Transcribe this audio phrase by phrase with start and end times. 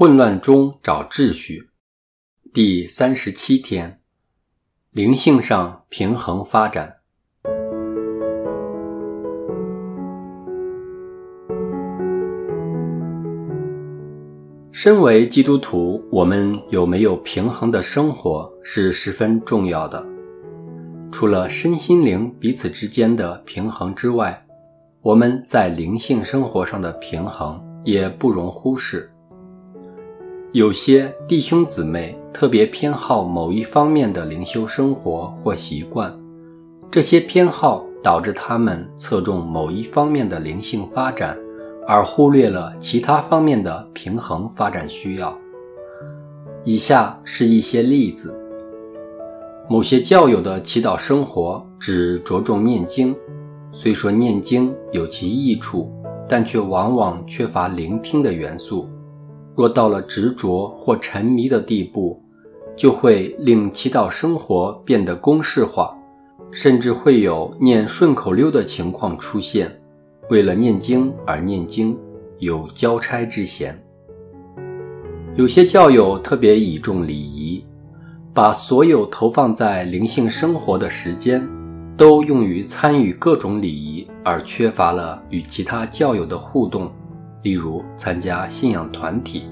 [0.00, 1.68] 混乱中找秩序，
[2.54, 4.00] 第三十七天，
[4.92, 7.00] 灵性上平衡发展。
[14.72, 20.02] 身为基督徒，我们有没有平衡的生活是十分重要的。
[21.12, 24.46] 除了身心灵彼此之间的平衡之外，
[25.02, 29.12] 我们在灵性生活上的平衡也不容忽视。
[30.52, 36.12] 有些弟兄姊妹特别偏好某一方面的灵修生活或习惯，
[36.90, 41.38] 这些偏好导致他们侧重某一方面的灵性发展。
[41.86, 45.36] 而忽略了其他方面的平衡发展需要。
[46.64, 48.36] 以下是一些例子：
[49.68, 53.14] 某些教友的祈祷生活只着重念经，
[53.70, 55.92] 虽说念经有其益处，
[56.28, 58.89] 但却往往缺乏聆听的元素。
[59.60, 62.18] 若到了执着或沉迷的地步，
[62.74, 65.94] 就会令祈祷生活变得公式化，
[66.50, 69.70] 甚至会有念顺口溜的情况出现。
[70.30, 71.94] 为了念经而念经，
[72.38, 73.78] 有交差之嫌。
[75.34, 77.62] 有些教友特别倚重礼仪，
[78.32, 81.46] 把所有投放在灵性生活的时间，
[81.98, 86.90] 都用于参与各种礼仪，而缺乏了与其他教友的互动，
[87.42, 89.44] 例如参加信仰团体，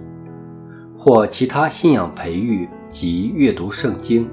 [0.99, 4.29] 或其他信仰培育及阅读圣经。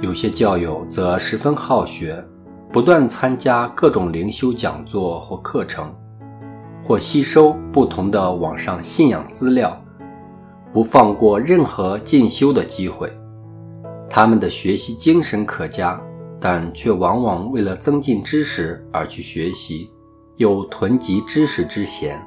[0.00, 2.24] 有些教友则十分好学。
[2.72, 5.92] 不断参加各种灵修讲座或课程，
[6.84, 9.76] 或吸收不同的网上信仰资料，
[10.72, 13.10] 不放过任何进修的机会。
[14.08, 16.00] 他们的学习精神可嘉，
[16.38, 19.90] 但却往往为了增进知识而去学习，
[20.36, 22.24] 有囤积知识之嫌，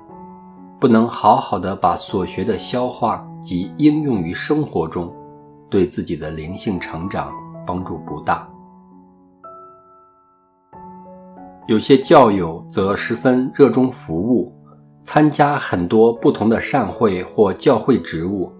[0.84, 5.16] 不能好好的把所学的消化及应用于生活中，
[5.70, 7.32] 对自己的灵性成长
[7.66, 8.46] 帮助不大。
[11.68, 14.54] 有些教友则十分热衷服务，
[15.06, 18.52] 参加很多不同的善会或教会职务，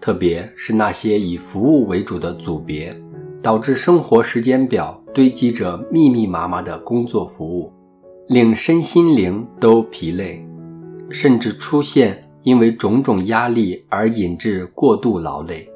[0.00, 2.98] 特别是那些以服务为主的组别，
[3.42, 7.70] 导致生活时间表堆积着密密麻麻的工作服务，
[8.28, 10.42] 令身心灵都疲累，
[11.10, 15.68] 甚至出现因为种种压力而引致过度劳累，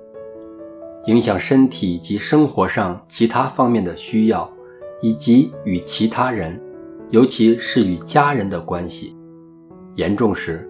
[1.06, 4.50] 影响身体及生活上其他方面的需要，
[5.00, 6.60] 以及与其他人。
[7.10, 9.16] 尤其是与家人的关系，
[9.96, 10.64] 严重时，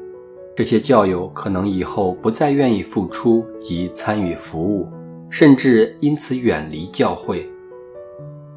[0.56, 4.88] 这些教友可能以后不再愿意付出及参与服务，
[5.28, 7.46] 甚至因此远离教会。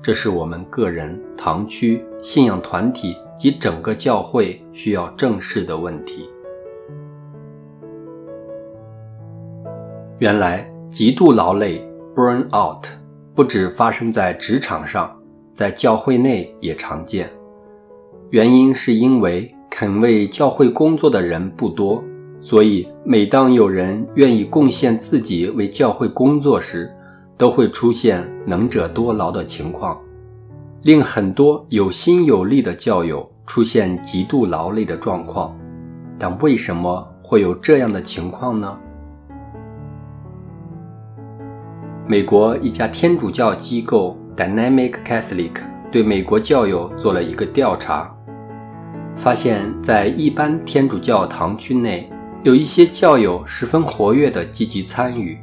[0.01, 6.29] 这是我们个人、堂区、信仰团体及整个教会需要正视的问题。
[10.19, 11.81] 原来，极度劳累
[12.15, 12.85] （burn out）
[13.35, 15.13] 不止发生在职场上，
[15.53, 17.29] 在教会内也常见。
[18.29, 22.01] 原因是因为肯为教会工作的人不多，
[22.39, 26.89] 所以每当有人愿意贡献自己为教会工作时，
[27.37, 29.99] 都会出现能者多劳的情况，
[30.83, 35.55] 令很多有心有力的教友出现极度劳累的状况。
[36.17, 38.79] 但为什么会有这样的情况呢？
[42.07, 45.51] 美国一家天主教机构 Dynamic Catholic
[45.91, 48.13] 对美国教友做了一个调查。
[49.15, 52.11] 发现，在一般天主教堂区内，
[52.43, 55.37] 有一些教友十分活跃的积极参与，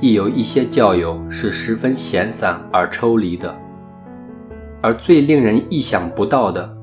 [0.00, 3.54] 亦有一些教友是十分闲散而抽离的。
[4.80, 6.76] 而最令人意想不到的，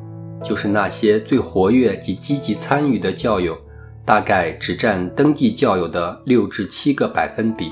[0.44, 3.58] 就是那些最活跃及积极参与的教友，
[4.06, 7.72] 大概只占登记教友的六至七个百分比，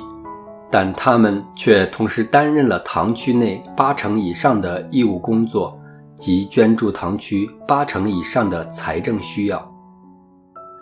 [0.70, 5.80] 但他们却同时担任了堂区内八成以上的义务工作。
[6.20, 9.72] 及捐助堂区八成以上的财政需要，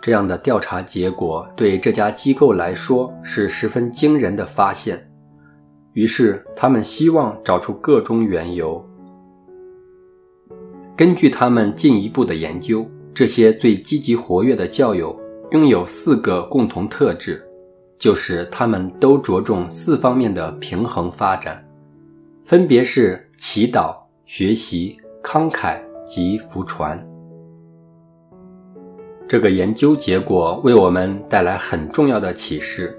[0.00, 4.98] 这样的调查结果对这家机构来说是十分惊人的发现。
[5.92, 8.82] 于是，他们希望找出各种缘由。
[10.96, 15.14] 根据他们进一步的研究，这些最积极活跃的教友
[15.50, 17.46] 拥有四个共同特质，
[17.98, 21.62] 就是他们都着重四方面的平衡发展，
[22.44, 23.94] 分别是祈祷、
[24.24, 24.98] 学习。
[25.26, 27.04] 慷慨及福传。
[29.26, 32.96] 这个研究结果为我们带来很重要的启示。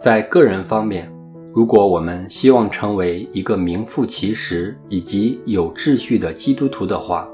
[0.00, 1.08] 在个人方面，
[1.54, 7.28] 如果我们希望成为一个名副其实以及有秩序的基督徒的话，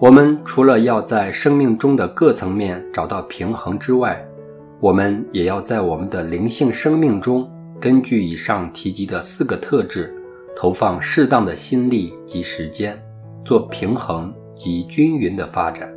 [0.00, 4.26] 我们除了要在生命中的各层面找到平衡之外，
[4.80, 7.46] 我们也要在我们的灵性生命中，
[7.78, 10.10] 根据以上提及的四个特质，
[10.56, 12.98] 投放适当的心力及时间，
[13.44, 15.92] 做平衡及均匀的发展。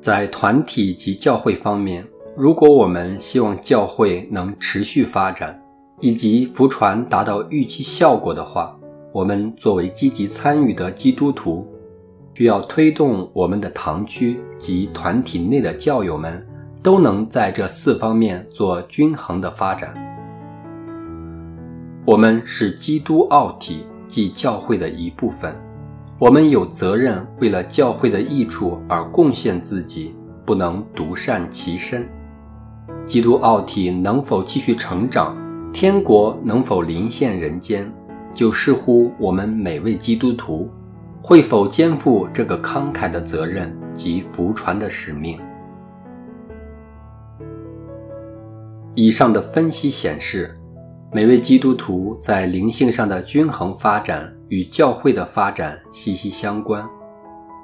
[0.00, 2.04] 在团体及教会方面，
[2.36, 5.62] 如果我们希望教会能持续发展，
[6.00, 8.76] 以及福传达到预期效果的话，
[9.12, 11.64] 我们作为积极参与的基督徒，
[12.34, 16.46] 需要推动我们的堂区及团体内的教友们。
[16.84, 19.94] 都能在这四方面做均衡的发展。
[22.04, 25.56] 我们是基督奥体，即教会的一部分。
[26.18, 30.14] 我们有责任为了教会的益处而贡献自己，
[30.44, 32.06] 不能独善其身。
[33.06, 35.34] 基督奥体能否继续成长，
[35.72, 37.90] 天国能否临现人间，
[38.34, 40.68] 就视乎我们每位基督徒
[41.26, 45.40] 会否肩负这个慷慨的责任及福传的使命。
[48.94, 50.54] 以上的分析显示，
[51.10, 56.86] 每位基督徒在灵性上的均衡发展与教会的发展息息相关。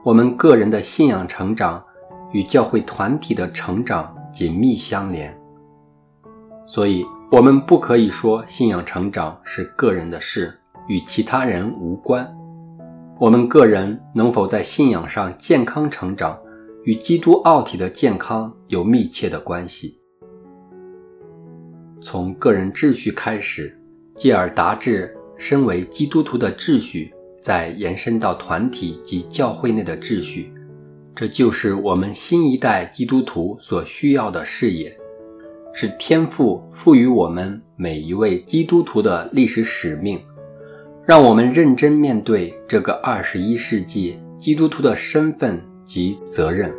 [0.02, 1.84] 我们个人的信仰成长
[2.32, 5.38] 与教会团体的成长紧密相连，
[6.66, 10.58] 所以，我们不可以说信仰成长是个人的事，
[10.88, 12.26] 与其他人无关。
[13.20, 16.40] 我们个人能否在信仰上健康成长，
[16.84, 20.00] 与基督奥体的健康有密切的关系。
[22.00, 23.78] 从个人秩序开始，
[24.16, 27.12] 继而达至身为基督徒的秩序，
[27.42, 30.50] 再延伸到团体及教会内的秩序，
[31.14, 34.98] 这就是我们新一代基督徒所需要的视野，
[35.74, 40.18] 是天父赋予我们每一位基督徒的历史使命，
[41.10, 46.72] 让我们认真面对这个二十一世纪基督徒的身份及责任。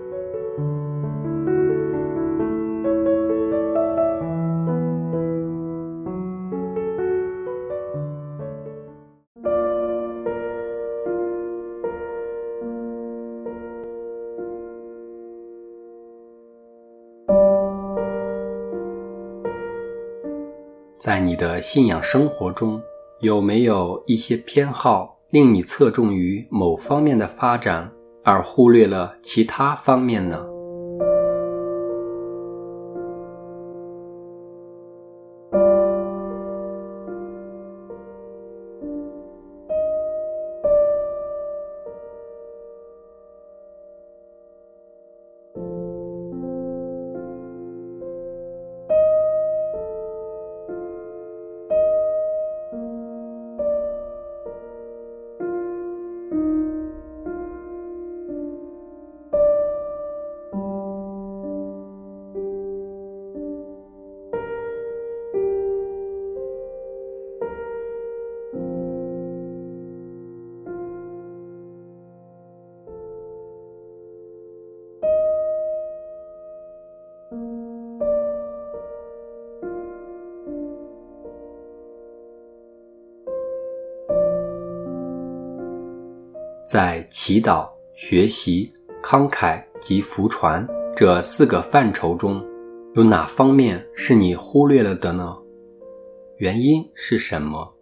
[20.98, 22.82] 在你的信仰生活中，
[23.22, 27.92] 有没有一些偏好令你侧重于某方面的发展，
[28.24, 30.51] 而忽略了其他方面呢？
[86.72, 88.72] 在祈祷、学习、
[89.04, 90.66] 慷慨及福传
[90.96, 92.42] 这四个范畴中，
[92.96, 95.36] 有哪方面是你忽略了的呢？
[96.38, 97.76] 原因是什么？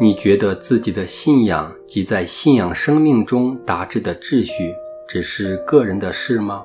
[0.00, 4.72] 你觉得自己的信仰及在信仰生命中达至的秩序，
[5.08, 6.64] 只是个人的事吗？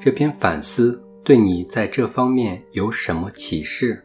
[0.00, 4.02] 这篇反思对你在这方面有什么启示？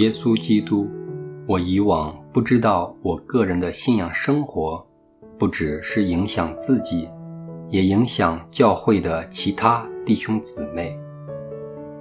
[0.00, 0.88] 耶稣基督，
[1.46, 4.82] 我以往不知道我个人的信仰生活，
[5.38, 7.06] 不只是影响自己，
[7.68, 10.98] 也影响教会的其他弟兄姊妹。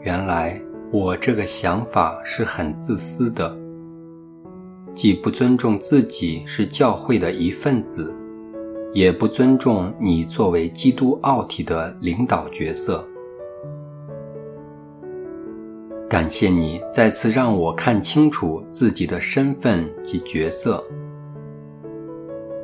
[0.02, 0.58] 原来
[0.94, 3.54] 我这个想法是很自私的，
[4.94, 8.16] 既不尊重自己是教会的一份子，
[8.94, 13.06] 也不尊重你作为基督奥体的领导角色。
[16.10, 20.84] 感谢你再次让我看清楚自己的身份及角色。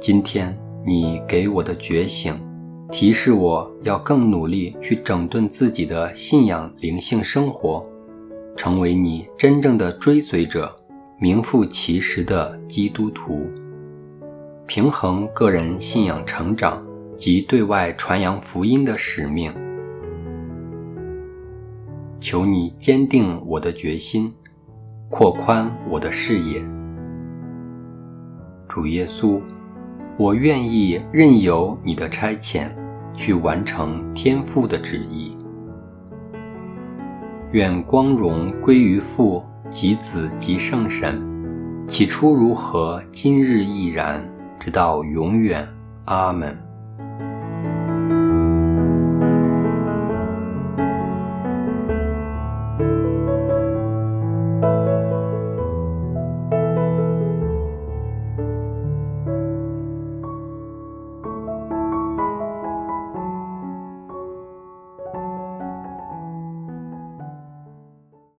[0.02, 2.34] 今天你给我的觉醒，
[2.92, 7.86] 提示我要更努力去整顿自己的信仰灵性生活，
[8.58, 10.76] 成为你真正的追随者，
[11.20, 13.46] 名副其实的基督徒，
[14.66, 16.84] 平衡个人信仰成长
[17.16, 19.54] 及对外传扬福音的使命。
[22.20, 24.34] 求你坚定我的决心，
[25.10, 26.62] 扩宽我的视野。
[28.68, 29.42] 主耶稣，
[30.18, 32.68] 我愿意任由你的差遣，
[33.14, 35.38] 去完成天父的旨意。
[37.52, 41.22] 愿光荣归于父及子及圣神，
[41.88, 44.24] 起初如何，今日亦然，
[44.60, 45.68] 直到永远。
[46.06, 46.56] 阿门。